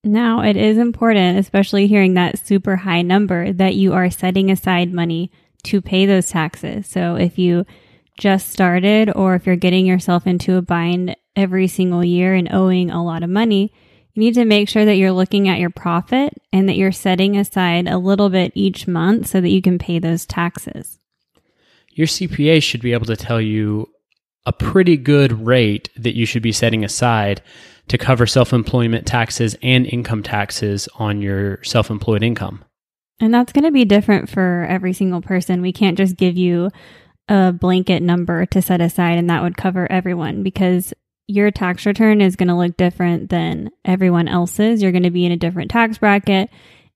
Now, 0.03 0.41
it 0.41 0.57
is 0.57 0.77
important, 0.77 1.39
especially 1.39 1.87
hearing 1.87 2.15
that 2.15 2.37
super 2.37 2.75
high 2.75 3.01
number, 3.01 3.53
that 3.53 3.75
you 3.75 3.93
are 3.93 4.09
setting 4.09 4.51
aside 4.51 4.93
money 4.93 5.31
to 5.63 5.81
pay 5.81 6.05
those 6.05 6.29
taxes. 6.29 6.87
So 6.87 7.15
if 7.15 7.37
you 7.37 7.65
just 8.19 8.49
started 8.51 9.11
or 9.15 9.35
if 9.35 9.45
you're 9.45 9.55
getting 9.55 9.85
yourself 9.85 10.27
into 10.27 10.55
a 10.55 10.61
bind 10.61 11.15
every 11.35 11.67
single 11.67 12.03
year 12.03 12.33
and 12.33 12.51
owing 12.51 12.91
a 12.91 13.03
lot 13.03 13.23
of 13.23 13.29
money, 13.29 13.73
you 14.13 14.19
need 14.19 14.35
to 14.35 14.45
make 14.45 14.69
sure 14.69 14.85
that 14.85 14.95
you're 14.95 15.11
looking 15.11 15.49
at 15.49 15.59
your 15.59 15.71
profit 15.71 16.33
and 16.51 16.69
that 16.69 16.75
you're 16.75 16.91
setting 16.91 17.35
aside 17.35 17.87
a 17.87 17.97
little 17.97 18.29
bit 18.29 18.51
each 18.53 18.87
month 18.87 19.27
so 19.27 19.41
that 19.41 19.49
you 19.49 19.61
can 19.61 19.79
pay 19.79 19.97
those 19.97 20.25
taxes. 20.25 20.99
Your 21.89 22.07
CPA 22.07 22.61
should 22.61 22.81
be 22.81 22.93
able 22.93 23.07
to 23.07 23.15
tell 23.15 23.41
you 23.41 23.89
a 24.45 24.53
pretty 24.53 24.97
good 24.97 25.45
rate 25.45 25.89
that 25.95 26.15
you 26.15 26.25
should 26.25 26.43
be 26.43 26.51
setting 26.51 26.83
aside 26.83 27.41
to 27.87 27.97
cover 27.97 28.25
self 28.25 28.53
employment 28.53 29.07
taxes 29.07 29.55
and 29.61 29.85
income 29.85 30.23
taxes 30.23 30.87
on 30.95 31.21
your 31.21 31.63
self 31.63 31.89
employed 31.89 32.23
income. 32.23 32.63
And 33.23 33.33
that's 33.33 33.53
going 33.53 33.63
to 33.63 33.71
be 33.71 33.85
different 33.85 34.29
for 34.29 34.67
every 34.69 34.91
single 34.91 35.21
person. 35.21 35.61
We 35.61 35.71
can't 35.71 35.97
just 35.97 36.17
give 36.17 36.35
you 36.35 36.71
a 37.29 37.53
blanket 37.53 38.01
number 38.01 38.45
to 38.47 38.61
set 38.61 38.81
aside 38.81 39.17
and 39.17 39.29
that 39.29 39.41
would 39.41 39.55
cover 39.55 39.89
everyone 39.89 40.43
because 40.43 40.93
your 41.25 41.49
tax 41.49 41.85
return 41.85 42.19
is 42.19 42.35
going 42.35 42.49
to 42.49 42.55
look 42.55 42.75
different 42.75 43.29
than 43.29 43.69
everyone 43.85 44.27
else's. 44.27 44.81
You're 44.83 44.91
going 44.91 45.03
to 45.03 45.09
be 45.09 45.25
in 45.25 45.31
a 45.31 45.37
different 45.37 45.71
tax 45.71 45.99
bracket 45.99 46.49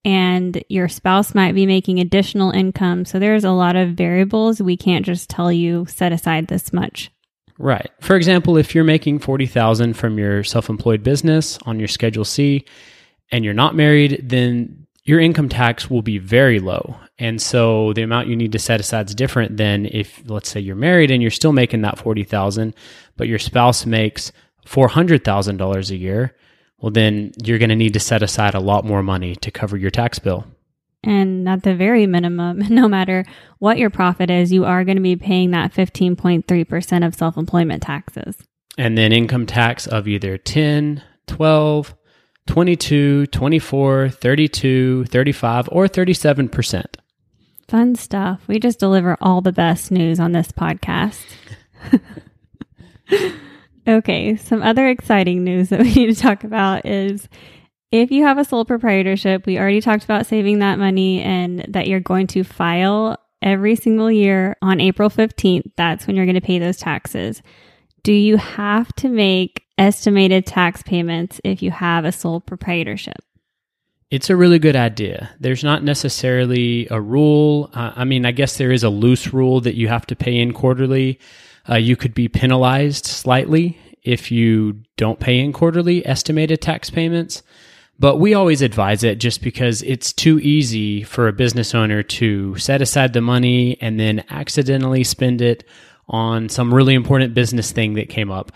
and 0.04 0.62
your 0.68 0.90
spouse 0.90 1.34
might 1.34 1.56
be 1.56 1.66
making 1.66 2.02
additional 2.02 2.52
income. 2.52 3.06
So 3.06 3.20
there's 3.20 3.46
a 3.46 3.52
lot 3.52 3.78
of 3.78 3.92
variables. 3.92 4.62
We 4.62 4.76
can't 4.76 5.06
just 5.06 5.30
tell 5.30 5.50
you 5.50 5.86
set 5.86 6.12
aside 6.12 6.50
this 6.50 6.74
much. 6.74 7.10
Right. 7.58 7.90
For 8.02 8.18
example, 8.18 8.58
if 8.58 8.76
you're 8.76 8.84
making 8.84 9.20
40,000 9.20 9.94
from 9.94 10.20
your 10.20 10.44
self-employed 10.44 11.04
business 11.04 11.58
on 11.66 11.80
your 11.80 11.88
schedule 11.88 12.26
C 12.26 12.66
and 13.32 13.46
you're 13.46 13.54
not 13.54 13.76
married, 13.76 14.20
then 14.28 14.87
your 15.08 15.22
income 15.22 15.48
tax 15.48 15.90
will 15.90 16.02
be 16.02 16.18
very 16.18 16.60
low. 16.60 16.98
And 17.18 17.42
so 17.42 17.94
the 17.94 18.02
amount 18.02 18.28
you 18.28 18.36
need 18.36 18.52
to 18.52 18.60
set 18.60 18.82
aside 18.82 19.08
is 19.08 19.16
different 19.16 19.56
than 19.56 19.86
if 19.86 20.22
let's 20.26 20.50
say 20.50 20.60
you're 20.60 20.76
married 20.76 21.10
and 21.12 21.22
you're 21.22 21.32
still 21.32 21.54
making 21.54 21.82
that 21.82 21.98
40,000, 21.98 22.76
but 23.16 23.30
your 23.30 23.40
spouse 23.40 23.86
makes 23.86 24.34
$400,000 24.66 25.90
a 25.90 25.96
year. 25.96 26.36
Well, 26.80 26.92
then 26.92 27.32
you're 27.42 27.58
going 27.58 27.70
to 27.70 27.76
need 27.76 27.94
to 27.94 28.02
set 28.02 28.22
aside 28.22 28.54
a 28.54 28.60
lot 28.60 28.84
more 28.84 29.02
money 29.02 29.34
to 29.38 29.50
cover 29.50 29.78
your 29.78 29.92
tax 29.92 30.20
bill. 30.20 30.46
And 31.04 31.48
at 31.48 31.64
the 31.64 31.74
very 31.74 32.06
minimum, 32.06 32.60
no 32.70 32.90
matter 32.90 33.26
what 33.60 33.78
your 33.78 33.90
profit 33.90 34.30
is, 34.30 34.52
you 34.52 34.66
are 34.66 34.84
going 34.84 34.98
to 34.98 35.02
be 35.02 35.16
paying 35.16 35.52
that 35.52 35.74
15.3% 35.74 37.08
of 37.08 37.16
self 37.16 37.38
employment 37.38 37.82
taxes. 37.82 38.36
And 38.78 38.98
then 38.98 39.14
income 39.14 39.46
tax 39.46 39.88
of 39.88 40.06
either 40.06 40.38
10, 40.38 41.02
12, 41.28 41.96
22, 42.48 43.28
24, 43.28 44.10
32, 44.10 45.06
35, 45.06 45.70
or 45.72 45.86
37%. 45.88 46.86
Fun 47.68 47.96
stuff. 47.96 48.48
We 48.48 48.60
just 48.60 48.80
deliver 48.80 49.18
all 49.20 49.42
the 49.42 49.52
best 49.52 49.92
news 49.92 50.20
on 50.20 50.32
this 50.32 50.52
podcast. 50.52 51.24
okay, 53.88 54.36
some 54.38 54.64
other 54.64 54.88
exciting 54.88 55.44
news 55.44 55.70
that 55.70 55.82
we 55.82 55.94
need 55.94 56.16
to 56.16 56.22
talk 56.22 56.44
about 56.44 56.86
is 56.86 57.28
if 57.92 58.12
you 58.12 58.24
have 58.24 58.38
a 58.38 58.46
sole 58.46 58.66
proprietorship, 58.66 59.46
we 59.46 59.60
already 59.60 59.82
talked 59.82 60.04
about 60.04 60.26
saving 60.26 60.60
that 60.60 60.80
money 60.80 61.22
and 61.22 61.66
that 61.70 61.88
you're 61.88 62.00
going 62.00 62.28
to 62.28 62.44
file 62.44 63.18
every 63.42 63.76
single 63.76 64.12
year 64.12 64.58
on 64.62 64.82
April 64.82 65.10
15th. 65.10 65.72
That's 65.76 66.08
when 66.08 66.16
you're 66.16 66.26
going 66.26 66.36
to 66.36 66.42
pay 66.42 66.60
those 66.60 66.78
taxes. 66.78 67.42
Do 68.04 68.14
you 68.14 68.38
have 68.38 68.94
to 68.96 69.10
make 69.10 69.67
estimated 69.78 70.46
tax 70.46 70.82
payments 70.84 71.40
if 71.44 71.62
you 71.62 71.72
have 71.72 72.06
a 72.06 72.12
sole 72.12 72.40
proprietorship? 72.40 73.18
It's 74.10 74.30
a 74.30 74.38
really 74.38 74.60
good 74.60 74.76
idea. 74.76 75.30
There's 75.40 75.64
not 75.64 75.84
necessarily 75.84 76.88
a 76.90 77.02
rule. 77.02 77.70
Uh, 77.74 77.92
I 77.96 78.06
mean, 78.06 78.26
I 78.26 78.32
guess 78.32 78.58
there 78.58 78.72
is 78.72 78.84
a 78.84 78.90
loose 78.90 79.34
rule 79.34 79.60
that 79.62 79.76
you 79.76 79.90
have 79.90 80.06
to 80.08 80.16
pay 80.16 80.38
in 80.38 80.54
quarterly. 80.54 81.20
Uh, 81.70 81.76
you 81.76 81.98
could 81.98 82.14
be 82.14 82.30
penalized 82.30 83.06
slightly 83.06 83.78
if 84.04 84.32
you 84.32 84.82
don't 84.96 85.20
pay 85.20 85.40
in 85.40 85.52
quarterly 85.52 86.06
estimated 86.08 86.62
tax 86.62 86.90
payments. 86.90 87.44
But 88.00 88.18
we 88.18 88.34
always 88.34 88.62
advise 88.62 89.04
it 89.04 89.16
just 89.16 89.42
because 89.42 89.82
it's 89.82 90.14
too 90.14 90.40
easy 90.40 91.04
for 91.04 91.28
a 91.28 91.34
business 91.34 91.74
owner 91.76 92.04
to 92.04 92.56
set 92.58 92.82
aside 92.82 93.12
the 93.12 93.22
money 93.22 93.78
and 93.82 94.00
then 94.00 94.24
accidentally 94.30 95.04
spend 95.04 95.42
it 95.42 95.64
on 96.08 96.48
some 96.48 96.74
really 96.74 96.94
important 96.94 97.34
business 97.34 97.72
thing 97.72 97.96
that 97.96 98.08
came 98.08 98.32
up. 98.32 98.52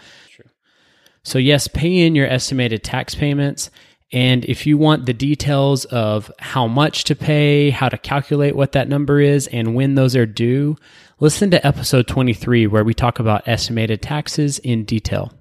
So, 1.24 1.38
yes, 1.38 1.68
pay 1.68 2.00
in 2.00 2.16
your 2.16 2.28
estimated 2.28 2.84
tax 2.84 3.13
payments. 3.16 3.70
And 4.13 4.44
if 4.46 4.66
you 4.66 4.78
want 4.78 5.06
the 5.06 5.13
details 5.13 5.86
of 5.86 6.32
how 6.40 6.68
much 6.68 7.06
to 7.06 7.16
pay, 7.16 7.70
how 7.70 7.88
to 7.88 7.98
calculate 7.98 8.56
what 8.56 8.74
that 8.74 8.90
number 8.90 9.22
is, 9.22 9.48
and 9.48 9.74
when 9.74 9.96
those 9.96 10.16
are 10.16 10.25
due, 10.25 10.75
listen 11.20 11.51
to 11.51 11.66
episode 11.66 12.08
23, 12.08 12.68
where 12.68 12.84
we 12.84 12.94
talk 12.94 13.20
about 13.20 13.48
estimated 13.48 14.01
taxes 14.01 14.60
in 14.60 14.84
detail. 14.84 15.32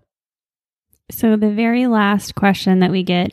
So, 1.11 1.35
the 1.37 1.51
very 1.51 1.89
last 1.89 2.37
question 2.37 2.79
that 2.81 2.93
we 2.93 3.03
get 3.03 3.33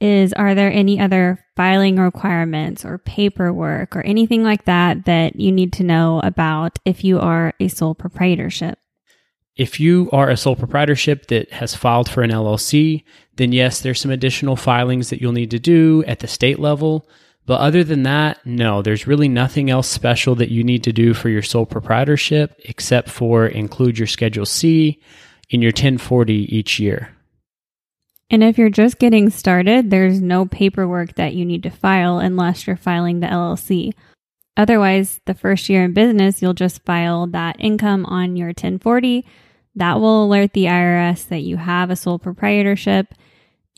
is 0.00 0.32
Are 0.32 0.54
there 0.56 0.72
any 0.72 0.98
other 0.98 1.38
filing 1.56 1.96
requirements 1.96 2.84
or 2.84 2.98
paperwork 2.98 3.94
or 3.94 4.02
anything 4.02 4.42
like 4.42 4.64
that 4.64 5.04
that 5.04 5.36
you 5.36 5.52
need 5.52 5.72
to 5.74 5.84
know 5.84 6.20
about 6.24 6.78
if 6.84 7.04
you 7.04 7.20
are 7.20 7.54
a 7.60 7.68
sole 7.68 7.94
proprietorship? 7.94 8.78
If 9.56 9.78
you 9.78 10.08
are 10.12 10.30
a 10.30 10.36
sole 10.36 10.56
proprietorship 10.56 11.26
that 11.26 11.52
has 11.52 11.74
filed 11.74 12.08
for 12.08 12.22
an 12.22 12.30
LLC, 12.30 13.04
then 13.36 13.52
yes, 13.52 13.80
there's 13.80 14.00
some 14.00 14.10
additional 14.10 14.56
filings 14.56 15.10
that 15.10 15.20
you'll 15.20 15.32
need 15.32 15.50
to 15.50 15.58
do 15.58 16.02
at 16.06 16.20
the 16.20 16.26
state 16.26 16.58
level. 16.58 17.06
But 17.44 17.60
other 17.60 17.84
than 17.84 18.04
that, 18.04 18.44
no, 18.46 18.82
there's 18.82 19.06
really 19.06 19.28
nothing 19.28 19.68
else 19.68 19.88
special 19.88 20.34
that 20.36 20.50
you 20.50 20.64
need 20.64 20.84
to 20.84 20.92
do 20.92 21.12
for 21.12 21.28
your 21.28 21.42
sole 21.42 21.66
proprietorship 21.66 22.58
except 22.64 23.10
for 23.10 23.46
include 23.46 23.98
your 23.98 24.06
Schedule 24.06 24.46
C 24.46 25.00
in 25.50 25.60
your 25.60 25.70
1040 25.70 26.56
each 26.56 26.78
year. 26.78 27.14
And 28.30 28.42
if 28.42 28.56
you're 28.56 28.70
just 28.70 28.98
getting 28.98 29.28
started, 29.28 29.90
there's 29.90 30.22
no 30.22 30.46
paperwork 30.46 31.16
that 31.16 31.34
you 31.34 31.44
need 31.44 31.64
to 31.64 31.70
file 31.70 32.18
unless 32.18 32.66
you're 32.66 32.76
filing 32.76 33.20
the 33.20 33.26
LLC. 33.26 33.92
Otherwise, 34.56 35.20
the 35.24 35.34
first 35.34 35.68
year 35.68 35.84
in 35.84 35.94
business, 35.94 36.42
you'll 36.42 36.52
just 36.52 36.84
file 36.84 37.26
that 37.26 37.56
income 37.58 38.04
on 38.06 38.36
your 38.36 38.48
1040 38.48 39.24
that 39.74 39.98
will 40.00 40.26
alert 40.26 40.52
the 40.52 40.66
IRS 40.66 41.26
that 41.28 41.40
you 41.40 41.56
have 41.56 41.90
a 41.90 41.96
sole 41.96 42.18
proprietorship. 42.18 43.14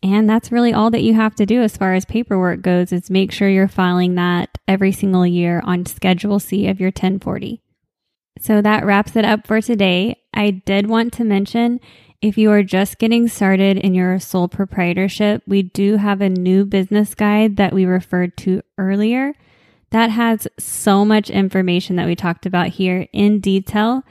And 0.02 0.28
that's 0.28 0.52
really 0.52 0.72
all 0.72 0.90
that 0.90 1.02
you 1.02 1.14
have 1.14 1.34
to 1.36 1.46
do 1.46 1.62
as 1.62 1.76
far 1.76 1.94
as 1.94 2.04
paperwork 2.04 2.60
goes 2.60 2.92
is 2.92 3.08
make 3.08 3.30
sure 3.30 3.48
you're 3.48 3.68
filing 3.68 4.16
that 4.16 4.58
every 4.66 4.92
single 4.92 5.26
year 5.26 5.62
on 5.64 5.86
Schedule 5.86 6.40
C 6.40 6.66
of 6.66 6.80
your 6.80 6.88
1040. 6.88 7.62
So 8.40 8.60
that 8.60 8.84
wraps 8.84 9.14
it 9.14 9.24
up 9.24 9.46
for 9.46 9.60
today. 9.60 10.20
I 10.34 10.50
did 10.50 10.88
want 10.88 11.12
to 11.14 11.24
mention 11.24 11.80
if 12.20 12.36
you 12.36 12.50
are 12.50 12.62
just 12.62 12.98
getting 12.98 13.28
started 13.28 13.76
in 13.76 13.94
your 13.94 14.18
sole 14.18 14.48
proprietorship, 14.48 15.42
we 15.46 15.62
do 15.62 15.98
have 15.98 16.20
a 16.20 16.28
new 16.28 16.64
business 16.64 17.14
guide 17.14 17.56
that 17.58 17.72
we 17.72 17.84
referred 17.84 18.36
to 18.38 18.62
earlier 18.76 19.34
That 19.94 20.10
has 20.10 20.48
so 20.58 21.04
much 21.04 21.30
information 21.30 21.94
that 21.96 22.08
we 22.08 22.16
talked 22.16 22.46
about 22.46 22.66
here 22.66 23.06
in 23.12 23.38
detail 23.38 24.02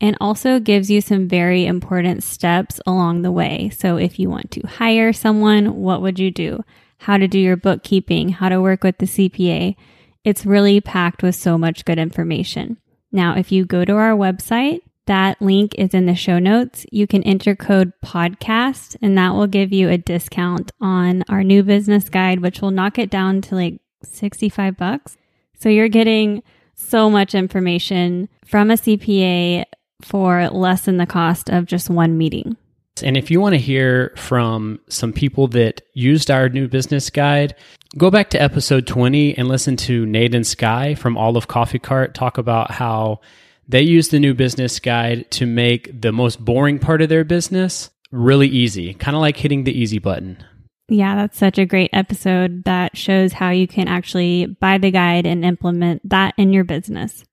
and 0.00 0.16
also 0.18 0.58
gives 0.58 0.90
you 0.90 1.02
some 1.02 1.28
very 1.28 1.66
important 1.66 2.22
steps 2.22 2.80
along 2.86 3.20
the 3.20 3.30
way. 3.30 3.68
So 3.68 3.98
if 3.98 4.18
you 4.18 4.30
want 4.30 4.50
to 4.52 4.66
hire 4.66 5.12
someone, 5.12 5.76
what 5.76 6.00
would 6.00 6.18
you 6.18 6.30
do? 6.30 6.64
How 7.00 7.18
to 7.18 7.28
do 7.28 7.38
your 7.38 7.58
bookkeeping, 7.58 8.30
how 8.30 8.48
to 8.48 8.62
work 8.62 8.82
with 8.82 8.96
the 8.96 9.04
CPA. 9.04 9.76
It's 10.24 10.46
really 10.46 10.80
packed 10.80 11.22
with 11.22 11.34
so 11.34 11.58
much 11.58 11.84
good 11.84 11.98
information. 11.98 12.78
Now, 13.12 13.36
if 13.36 13.52
you 13.52 13.66
go 13.66 13.84
to 13.84 13.92
our 13.92 14.16
website, 14.16 14.80
that 15.04 15.42
link 15.42 15.74
is 15.74 15.92
in 15.92 16.06
the 16.06 16.14
show 16.14 16.38
notes. 16.38 16.86
You 16.90 17.06
can 17.06 17.22
enter 17.24 17.54
code 17.54 17.92
podcast 18.02 18.96
and 19.02 19.18
that 19.18 19.34
will 19.34 19.48
give 19.48 19.70
you 19.70 19.90
a 19.90 19.98
discount 19.98 20.72
on 20.80 21.24
our 21.28 21.44
new 21.44 21.62
business 21.62 22.08
guide, 22.08 22.40
which 22.40 22.62
will 22.62 22.70
knock 22.70 22.98
it 22.98 23.10
down 23.10 23.42
to 23.42 23.54
like 23.54 23.82
65 24.02 24.78
bucks. 24.78 25.18
So 25.58 25.68
you're 25.68 25.88
getting 25.88 26.42
so 26.74 27.10
much 27.10 27.34
information 27.34 28.28
from 28.46 28.70
a 28.70 28.74
CPA 28.74 29.64
for 30.02 30.48
less 30.50 30.84
than 30.84 30.98
the 30.98 31.06
cost 31.06 31.48
of 31.48 31.66
just 31.66 31.90
one 31.90 32.18
meeting. 32.18 32.56
And 33.02 33.16
if 33.16 33.30
you 33.30 33.40
want 33.40 33.54
to 33.54 33.60
hear 33.60 34.14
from 34.16 34.80
some 34.88 35.12
people 35.12 35.48
that 35.48 35.82
used 35.92 36.30
our 36.30 36.48
new 36.48 36.66
business 36.66 37.10
guide, 37.10 37.54
go 37.98 38.10
back 38.10 38.30
to 38.30 38.40
episode 38.40 38.86
20 38.86 39.36
and 39.36 39.48
listen 39.48 39.76
to 39.76 40.06
Nate 40.06 40.34
and 40.34 40.46
Sky 40.46 40.94
from 40.94 41.18
Olive 41.18 41.48
Coffee 41.48 41.78
Cart 41.78 42.14
talk 42.14 42.38
about 42.38 42.70
how 42.70 43.20
they 43.68 43.82
use 43.82 44.08
the 44.08 44.20
new 44.20 44.32
business 44.32 44.78
guide 44.78 45.30
to 45.32 45.46
make 45.46 46.00
the 46.00 46.12
most 46.12 46.42
boring 46.42 46.78
part 46.78 47.02
of 47.02 47.08
their 47.08 47.24
business 47.24 47.90
really 48.12 48.48
easy, 48.48 48.94
kind 48.94 49.16
of 49.16 49.20
like 49.20 49.36
hitting 49.36 49.64
the 49.64 49.78
easy 49.78 49.98
button. 49.98 50.42
Yeah, 50.88 51.16
that's 51.16 51.38
such 51.38 51.58
a 51.58 51.66
great 51.66 51.90
episode 51.92 52.64
that 52.64 52.96
shows 52.96 53.32
how 53.32 53.50
you 53.50 53.66
can 53.66 53.88
actually 53.88 54.46
buy 54.46 54.78
the 54.78 54.90
guide 54.90 55.26
and 55.26 55.44
implement 55.44 56.08
that 56.08 56.34
in 56.36 56.52
your 56.52 56.64
business. 56.64 57.24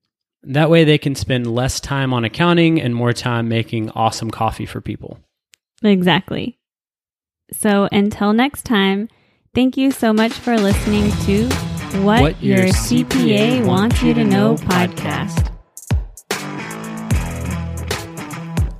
That 0.43 0.69
way, 0.69 0.83
they 0.83 0.97
can 0.97 1.15
spend 1.15 1.47
less 1.47 1.79
time 1.79 2.13
on 2.13 2.25
accounting 2.25 2.81
and 2.81 2.95
more 2.95 3.13
time 3.13 3.47
making 3.47 3.91
awesome 3.91 4.31
coffee 4.31 4.65
for 4.65 4.81
people. 4.81 5.19
Exactly. 5.83 6.59
So, 7.51 7.87
until 7.91 8.33
next 8.33 8.63
time, 8.63 9.07
thank 9.53 9.77
you 9.77 9.91
so 9.91 10.11
much 10.11 10.33
for 10.33 10.57
listening 10.57 11.11
to 11.25 11.47
What, 12.01 12.21
what 12.21 12.43
Your 12.43 12.65
CPA 12.65 13.65
Wants 13.65 14.01
You 14.01 14.13
to 14.15 14.23
Know 14.23 14.55
podcast. 14.55 15.52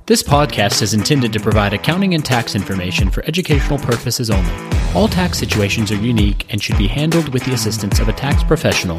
This 0.06 0.22
podcast 0.22 0.82
is 0.82 0.92
intended 0.92 1.32
to 1.32 1.40
provide 1.40 1.72
accounting 1.72 2.12
and 2.12 2.22
tax 2.22 2.54
information 2.54 3.08
for 3.08 3.24
educational 3.24 3.78
purposes 3.78 4.30
only. 4.30 4.52
All 4.94 5.08
tax 5.08 5.38
situations 5.38 5.90
are 5.90 5.96
unique 5.96 6.44
and 6.52 6.62
should 6.62 6.76
be 6.76 6.86
handled 6.86 7.30
with 7.30 7.42
the 7.46 7.54
assistance 7.54 8.00
of 8.00 8.10
a 8.10 8.12
tax 8.12 8.44
professional 8.44 8.98